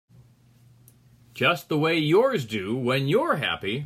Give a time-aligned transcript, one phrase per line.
[1.35, 3.79] Just the way yours do when you're happy.